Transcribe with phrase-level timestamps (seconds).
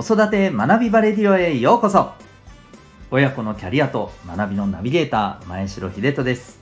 [0.00, 2.12] 子育て学びバレディオへようこそ。
[3.10, 6.60] 親子のキャリアと学びのナビゲーター前城秀人です。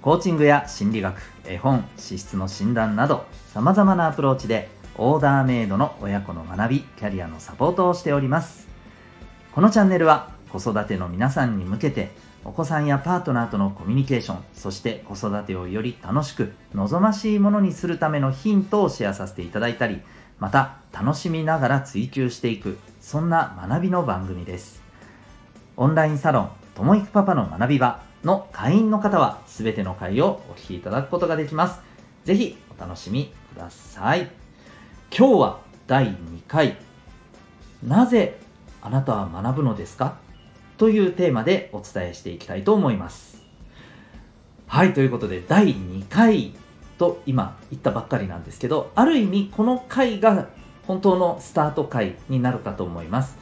[0.00, 8.66] コーチングや心理学絵本資質の診断などさまざまなアプローチでオーダーメイドの親子の学びキャリアのサポートをしております。
[9.52, 12.12] このチャンネルは子育ての皆さんに向けて
[12.46, 20.00] お子さんやパートナーとのコミュニケーションそして子育てをより楽しく望ましいものにするためのヒントをシェアさせていただいたり
[20.40, 24.82] また楽しみながら追求していくそんな学びの番組です。
[25.76, 31.80] オンラインサロンともいくパパの学び場の会員の方は全ての回をお聞きいただくことができます。
[32.24, 34.30] ぜひお楽しみください。
[35.16, 36.76] 今日は第2回。
[37.82, 38.38] なぜ
[38.82, 40.16] あなたは学ぶのですか？
[40.76, 43.42] というテーマでお伝えしていきたいと思います。
[44.66, 46.54] はいということで第2回。
[47.00, 50.48] と今言ったばっかりなんですけどある意味この回が
[50.86, 53.38] 本当のスタート回になるかと思います。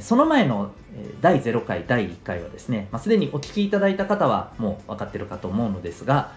[0.00, 0.72] その前の
[1.20, 6.32] 第0回第1回はですね、まあ、すでにお聞きいただいた方はもう分かってるかと思うのですが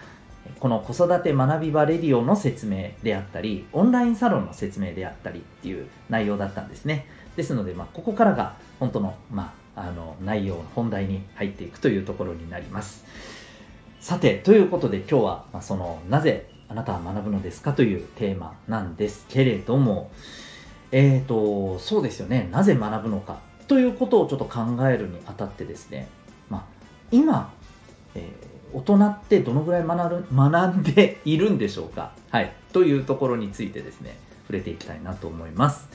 [0.59, 7.08] この子育て学び場レディオの説明であったりオンラインサロンの説明であったりっていう内容だったんですね。
[7.37, 13.05] ですので、まあ、ここからが本当の,、まあ、あの内容の本題に入っていくというところになります。
[14.06, 20.11] さて、ということで今日は、まあ、その、なぜあなたは学ぶのですかというテーマなんですけれども、
[20.92, 22.48] えっ、ー、と、そうですよね。
[22.52, 26.08] なぜ学ぶのかということをちょっと考えるにあたってですね、
[26.52, 26.64] まあ、
[27.11, 27.52] 今、
[28.14, 32.53] えー、大人ってどのぐらい学る学んでいるんでしょうかはい。
[32.73, 35.89] というところについてですね、触れていきたいなと思います。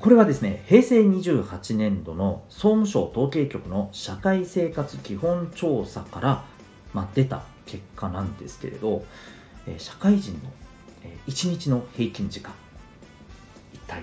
[0.00, 6.44] これはですね、平成28年度の総務省統計局の社会生活基本調査から
[6.92, 9.04] まあ、出た結果なんですけれど、
[9.66, 10.38] えー、社会人の、
[11.04, 12.52] えー、1日の平均時間
[13.72, 14.02] 一体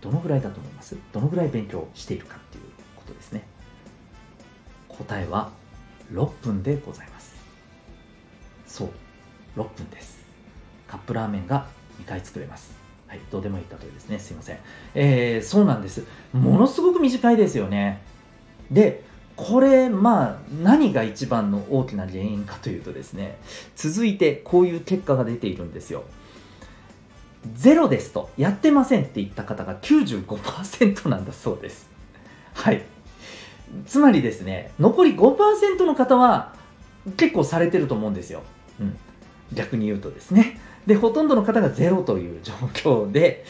[0.00, 0.96] どのぐらいだと思います？
[1.12, 2.64] どのぐらい勉強しているかっていう
[2.96, 3.44] ことですね
[4.88, 5.50] 答えは
[6.12, 7.34] 6分でございます
[8.66, 8.88] そう
[9.56, 10.18] 6分です
[10.86, 11.66] カップラーメンが
[12.02, 14.20] 2回作れますはい、どうでもいい例えですね。
[14.20, 14.58] すいません。
[14.94, 16.04] えー、そうなんです。
[16.32, 18.00] ものすごく短いですよね。
[18.70, 19.02] で、
[19.48, 23.38] これまあ何が一番の大きな原因かというとですね
[23.74, 26.04] 続いてこういう結果が出ているんですよ。
[27.54, 31.88] ゼロですとやってませんって言った方が95%なんだそうです。
[32.52, 32.82] はい。
[33.86, 36.54] つまりですね残り5%の方は
[37.16, 38.42] 結構されてると思うんですよ、
[38.78, 38.98] うん、
[39.54, 40.60] 逆に言うとですね。
[40.86, 43.46] でほとんどの方がゼロという状況で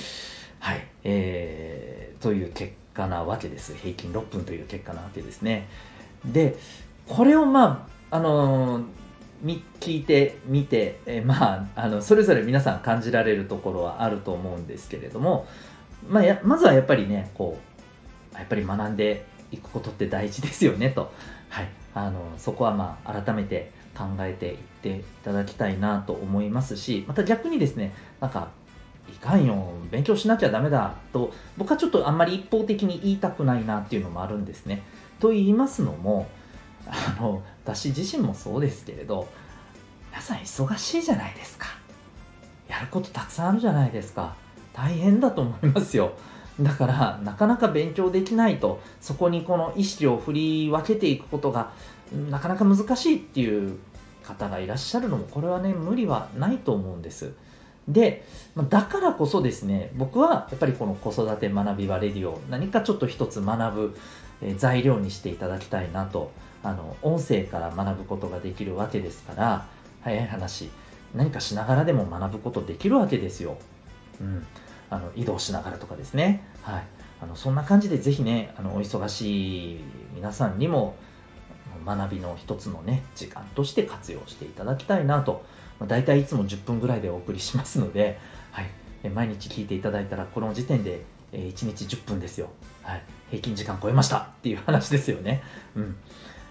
[0.61, 0.87] はい。
[1.03, 5.69] えー、という結果なわけです平均6分という結果なわけですね。
[6.25, 6.57] で
[7.09, 15.47] これをまああのー、聞いてみて、えまあ、あのそれぞれ皆さん感じられるところはあると思うんですけれども、
[16.09, 17.59] まあ、やまずはやっぱりねこ
[18.35, 21.13] うやっぱり学んでいくことって大事ですよねと、
[21.49, 28.51] はい、あのそこはまあ改めて考えていっていただきたいなと思いますしまた逆にですねなんか
[29.15, 34.83] いかんよ勉強しなきゃダメだと僕はちょっとあんまり一方的に言いたくないなっていうのもあるんですね。
[35.19, 36.29] と言いますのも
[36.87, 39.29] あの私自身もそうですけれど
[40.11, 41.67] 皆さん忙しいじゃないですか。
[42.69, 44.35] やることたくさんあるじゃないですか。
[44.73, 46.13] 大変だと思いますよ。
[46.61, 51.73] だからなかなか勉強できないとそこにこの意識を振り分けていくことが
[52.31, 53.79] なかなか難しいっていう
[54.23, 57.33] 方がいらっしゃるのもこれはね無理はないと思うんです。
[57.93, 58.25] で、
[58.69, 63.97] だからこそですね、僕はやっぱりこの子育て学び場レディを何かちょっと一つ学ぶ
[64.57, 69.67] 材料にしていただきたいなと、あの、音声から学ぶことができるわけですから、
[70.03, 70.71] 早い話、
[71.15, 73.57] 何かしながらでも学ぶことできるわけですよ。
[74.21, 74.47] うん。
[74.91, 76.45] あの、移動しながらとかですね。
[76.63, 76.85] はい。
[77.23, 79.81] あの、そんな感じでぜひね、あの、お忙しい
[80.15, 80.95] 皆さんにも、
[81.85, 85.45] 学びの一つのね、時間として活用していただきたいなと
[85.81, 88.19] まあ、大体いつも10分ぐらいでお送りしますので、
[88.53, 91.03] はい、毎日聞いていただいたらこの時点で
[91.33, 92.51] 1日10分ですよ、
[92.83, 95.43] はい、平均時間超えましたっていう話ですよね。
[95.75, 95.97] うん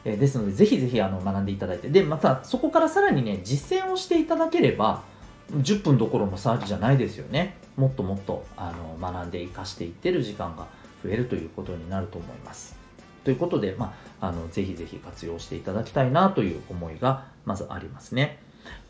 [0.05, 5.03] えですので、ぜひぜひあの学んでいただいて、で、またそこからさらにね、実践をしていただければ、
[5.51, 7.55] 10分どころの騒ぎじゃないですよね。
[7.75, 10.67] もっともっとあの学んで生かしていってる時間が
[11.03, 12.77] 増えるということになると思います。
[13.23, 18.39] ということで、まあ、あのぜひぜひ活用していただきたいなという思いがまずありますね。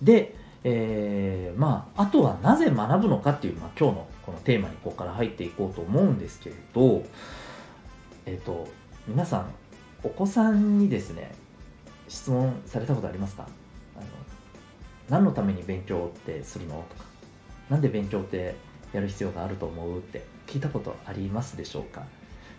[0.02, 7.04] で、えー、まあ、あとはなぜ学ぶのかっていう、まあ、今日のこのテーマにここから入っていこうと思うんですけれど、
[8.26, 8.68] えっ、ー、と、
[9.08, 9.46] 皆さん、
[10.04, 11.34] お子さんにですね、
[12.08, 13.48] 質問されたことありますか？
[13.96, 14.06] あの
[15.10, 17.06] 何のために勉強ってするのとか、
[17.70, 18.56] 何で勉強って
[18.94, 22.04] やる必要があると思うって聞いたことありますでしょうか？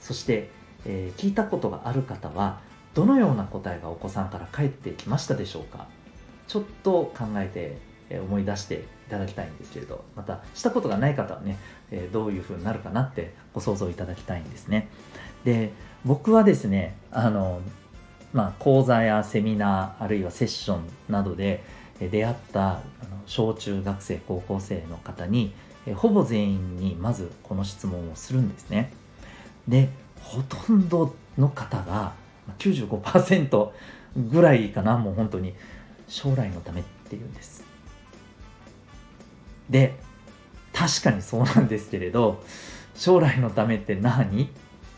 [0.00, 0.50] そして
[0.86, 2.60] えー、聞いたことがある方は
[2.94, 5.88] どのような答えがお子さんから返ってきましたでしょうか？
[6.50, 7.76] ちょっと考えて、
[8.12, 11.56] え思い出していただきたいんですけれどまたしたことがない方はね、
[11.92, 14.88] え、どういうふうになるかなってご想像いただきたいんですね。
[15.44, 15.70] で
[16.04, 17.60] 僕はですねあの
[18.32, 21.62] まあ、講座やセミナーあるいはセッションなどで
[22.00, 22.80] 出会った
[23.26, 25.52] 小中学生高校生の方に
[25.94, 28.92] ほぼ全員にまずこの質問をするんですね。
[29.68, 29.88] で
[30.20, 32.14] ほとんどの方が
[32.58, 33.70] 95%
[34.16, 35.54] ぐらいかなもう本当に。
[36.10, 37.64] 将来のためっていうんです。
[39.70, 39.94] で
[40.72, 42.42] 確かにそうなんですけれど
[42.96, 44.48] 将来のためって何っ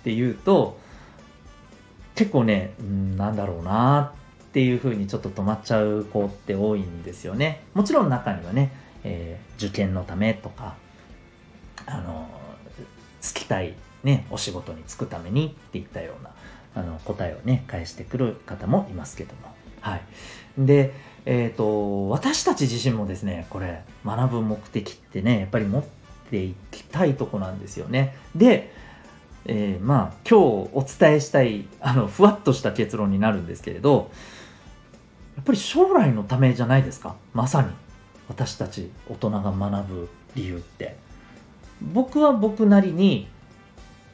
[0.02, 0.78] ていうと
[2.14, 4.12] 結構ね、うん、なんだろうな
[4.48, 7.62] っていうふうにちょっと止まっちゃう子って多いんですよね。
[7.74, 8.72] もちろん中にはね、
[9.04, 10.74] えー、受験のためとか
[11.86, 12.28] あの
[13.20, 16.30] つきたいね、お仕事に就くためにっていったような
[16.74, 19.61] あの答えをね返してくる方もいますけども。
[19.82, 20.02] はい。
[20.56, 20.94] で
[21.26, 25.84] えっ、ー、と私たち自身もですねこれ学ぶ目的ってねやっぱり持っ
[26.30, 28.16] ていきたいとこなんですよね。
[28.34, 28.72] で、
[29.44, 34.10] えー、まあ今日お伝えしたいあのふわっとした結論になるんですけれど
[35.36, 37.16] やっぱり将来のためじゃないですか？
[37.34, 37.68] まさに。
[38.28, 40.96] 私たち大人が学ぶ理由って。
[41.92, 43.28] 僕は僕なりに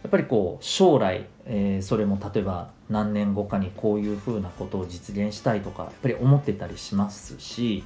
[0.03, 7.85] やっぱりこう将来、えー、それも例えば何年後かにこういうふうなことを実現したいとかやっぱり思ってたりしますし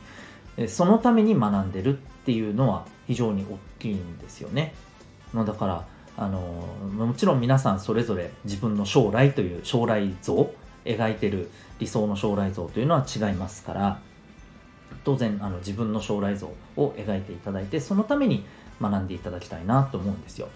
[0.69, 4.75] そのために学んでるっていうのは非常に大きいんですよね。
[5.34, 5.84] だから
[6.16, 10.52] あのもちろん皆さんそれぞれ自分の将来という将来像
[10.84, 14.00] 描いてる理想の将来像というのは違いますから
[15.05, 18.44] 当然あの自分の将来像を描いていただいてそのために
[18.81, 20.48] 学んでいただきたいなと思うんですよ。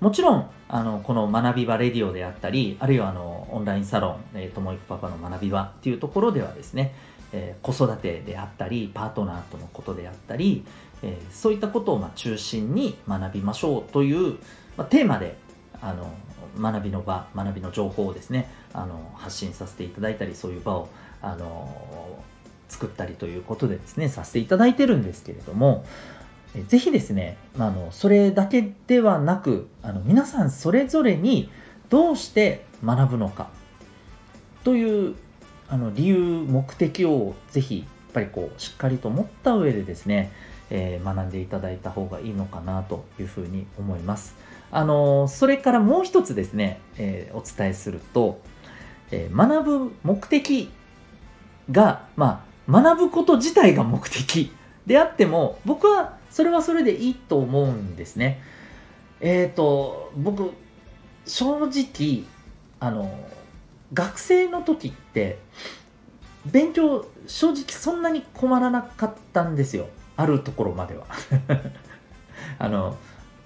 [0.00, 6.94] もちろん、あの、この学び場レディオであったり、あるいはあの、オンラインサロン、えー、ともいくパパの学び場っていうところではですね、
[7.32, 10.64] えー、子育てであったり、パートナーとのことであったり、
[11.02, 14.38] えー、そういったことをまあ中心に学びましょうという、
[14.78, 15.36] まあ、テーマで、
[15.82, 16.10] あの、
[16.58, 20.88] 学びの場、学びの情報をですね、あの、発信させていただいたり、そういう場を、
[21.20, 22.24] あの、
[22.68, 25.84] 作ったりということでですね、させていただいてるんですけれども、
[26.66, 31.48] ぜひですね、あのそれだけではなくあの皆さんそれぞれに
[31.90, 33.50] どうして学ぶのか
[34.64, 35.14] という
[35.68, 40.32] あの理由目的をぜひやっぱりこうしっかりと持った上でですね、
[40.70, 44.34] えー、学んでいただいた方がいいのかなというふうに思います。
[44.72, 48.40] あのそれからもう一つですね、えー、お伝えすると、
[49.10, 50.70] えー、学ぶ目的
[51.70, 54.52] が、まあ、学ぶこと自体が目的
[54.86, 58.40] であっても僕はそれはそれでいいと思うんですね。
[59.20, 60.52] えっ、ー、と、僕、
[61.26, 62.24] 正直、
[62.78, 63.12] あの、
[63.92, 65.38] 学生の時って、
[66.46, 69.88] 勉強、正直そんなに困らなかったんですよ。
[70.16, 71.06] あるところまでは。
[72.58, 72.96] あの、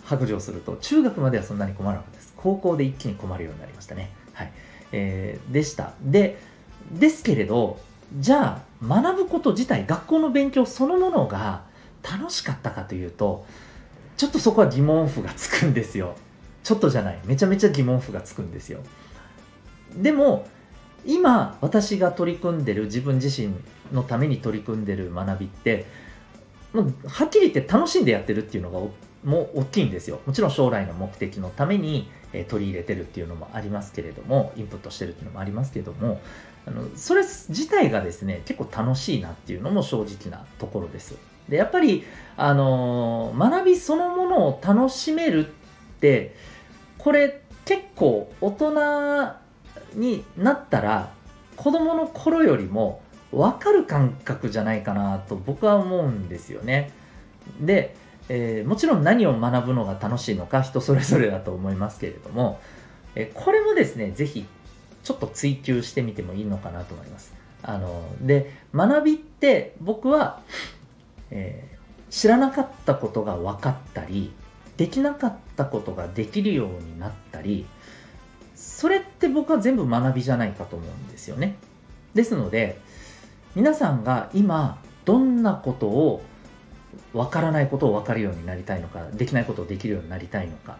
[0.05, 2.35] 白状すると、中学まではそんなに困らなかったです。
[2.37, 4.11] 高校で一気に困るようになりましたね。
[4.35, 4.53] はい。
[4.93, 5.95] えー、でした。
[6.03, 6.39] で、
[6.93, 7.79] ですけれど、
[8.19, 11.63] じゃあ、学ぶこと自体、学校の勉強そのものが、
[12.05, 13.47] 楽しかったかというと
[14.17, 16.15] ちょっとそこは疑問符がつくんですよ。
[16.63, 17.19] ちょっとじゃない。
[17.25, 18.81] めちゃめちゃ疑問符がつくんですよ。
[19.97, 20.47] でも
[21.05, 23.55] 今私が取り組んでる自分自身
[23.93, 25.87] のために取り組んでる学びって
[26.73, 28.79] もうはっきり言って楽しんでやってるっていうのが
[29.25, 30.21] もう大きいんですよ。
[30.27, 36.21] もちろん将来の目的のために、え取り入れてるっていうのもありますけれどもインプットしてるっていうのもありますけれども
[36.67, 41.15] あのそれ自体がですね結構楽しいなっていうのも正直なところです。
[41.49, 42.05] でやっぱり、
[42.37, 45.51] あのー、学びそのものを楽しめるっ
[46.01, 46.35] て
[46.99, 49.35] これ結構大人
[49.95, 51.13] になったら
[51.57, 53.01] 子供の頃よりも
[53.33, 56.93] 分かる感覚じゃないかなと僕は思うんですよね。
[57.61, 57.95] で、
[58.29, 62.61] えー、もちろん何を学ぶのが楽しいのか人それぞれだと思いますけれども、
[63.15, 64.47] えー、これもですね是非
[65.03, 67.35] ちょっと追求してみてもいいのかなと思います。
[67.63, 70.41] あので学びって僕は
[71.31, 74.33] えー、知らなかったことが分かったり
[74.77, 77.67] できなかったことができるようになったり
[78.55, 81.57] それって僕は全部学びじゃないかと思うんですよね。
[82.15, 82.79] ですので
[83.55, 86.23] 皆さんが今どんなことを
[87.13, 90.79] 分からないことを分かるようになりたいのかできないことをできるようになりたいのか。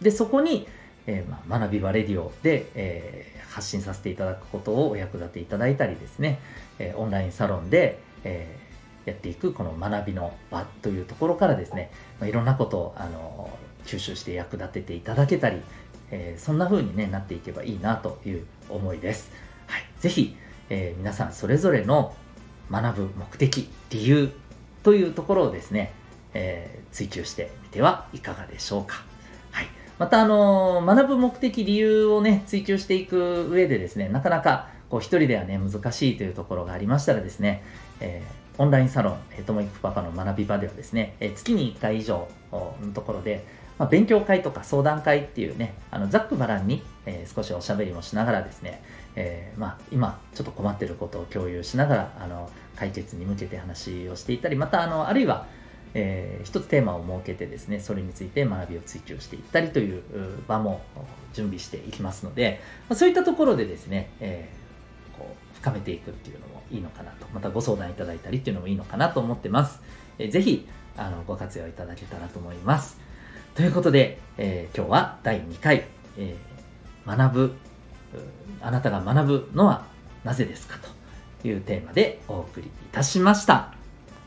[0.00, 0.68] でそこに、
[1.06, 6.40] えー、まあ、学びバレディオで、えー、発信させていただくことをお役立ていただいたりですね、
[6.78, 8.58] え、オンラインサロンで、え
[9.04, 13.50] やっていくこの学びの場というところからですね、ま、いろんなことをあの
[13.86, 15.60] 吸収して役立てていただけたり、
[16.10, 19.30] えー、そんな風に、ね、なっていけばいいなという思いです。
[19.66, 20.36] はい、ぜひ、
[20.70, 22.14] えー、皆さんそれぞれの
[22.70, 24.32] 学ぶ目的、理由
[24.82, 25.92] というところをですね、
[26.32, 29.04] えー、追求してみてはいかがでしょうか。
[29.50, 29.66] はい。
[29.98, 37.64] また、あの、学ぶ目的、理由をね、追求していく上でですね、なかなか、こう、一人ではね、難しいというところがありましたらですね、
[37.98, 43.44] えー、オンラインサロン、えー、ともいくパパの学び場ではですね、えー、月に1回以上のところで、
[43.76, 48.84] まあ、勉強会とか相談会っていうね、あのざっくばらんに、えー、少しおしゃべりもしながらですね、
[49.16, 55.48] えー、まあ、今ちょっと困ってることを共有しながらあの解決に向けて話をしていたりまたあのあるいは、
[55.94, 60.04] えー、一つテーマを設けてですねそれについて学びを追求していったりという
[60.46, 60.82] 場も
[61.32, 64.63] 準備していきますので、まあ、そういったところでですね、えー、
[65.18, 67.26] こう深めていくっていうのもいいのかなと。
[67.32, 69.82] またご相談いただいたりっていうのもいいのかなと思ってます、
[70.18, 72.98] えー、ぜひあのご活用いただけたらと思います。
[73.54, 75.84] ということで、えー、今日は第2回、
[76.18, 77.54] えー、学ぶ
[78.60, 79.84] あなたが学ぶのは
[80.24, 80.78] なぜですか
[81.42, 83.74] というテーマでお送りいたしました。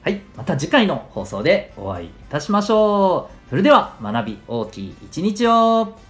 [0.04, 3.50] はい、また次回の放送でお会いいたしましょう。
[3.50, 6.07] それでは学び大きい一日を。